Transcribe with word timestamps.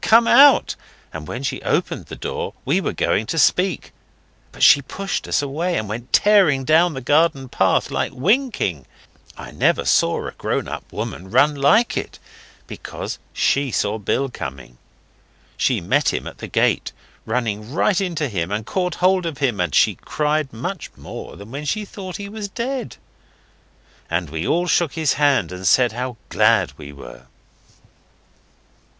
come 0.03 0.25
out!' 0.25 0.75
and 1.13 1.27
when 1.27 1.43
she 1.43 1.61
opened 1.61 2.07
the 2.07 2.15
door 2.15 2.55
we 2.65 2.81
were 2.81 2.91
going 2.91 3.23
to 3.27 3.37
speak, 3.37 3.91
but 4.51 4.63
she 4.63 4.81
pushed 4.81 5.27
us 5.27 5.43
away, 5.43 5.77
and 5.77 5.87
went 5.87 6.11
tearing 6.11 6.63
down 6.65 6.95
the 6.95 7.01
garden 7.01 7.47
path 7.47 7.91
like 7.91 8.11
winking. 8.11 8.87
I 9.37 9.51
never 9.51 9.85
saw 9.85 10.25
a 10.25 10.31
grown 10.31 10.67
up 10.67 10.91
woman 10.91 11.29
run 11.29 11.53
like 11.53 11.95
it, 11.97 12.17
because 12.65 13.19
she 13.31 13.69
saw 13.69 13.99
Bill 13.99 14.27
coming. 14.27 14.79
She 15.55 15.79
met 15.79 16.11
him 16.11 16.25
at 16.25 16.39
the 16.39 16.47
gate, 16.47 16.91
running 17.27 17.71
right 17.71 18.01
into 18.01 18.27
him, 18.27 18.51
and 18.51 18.65
caught 18.65 18.95
hold 18.95 19.27
of 19.27 19.37
him, 19.37 19.59
and 19.61 19.75
she 19.75 19.93
cried 19.93 20.51
much 20.51 20.89
more 20.97 21.35
than 21.35 21.51
when 21.51 21.65
she 21.65 21.85
thought 21.85 22.17
he 22.17 22.27
was 22.27 22.49
dead. 22.49 22.97
And 24.09 24.31
we 24.31 24.47
all 24.47 24.65
shook 24.65 24.93
his 24.93 25.13
hand 25.21 25.51
and 25.51 25.67
said 25.67 25.91
how 25.91 26.17
glad 26.29 26.73
we 26.75 26.91
were. 26.91 27.27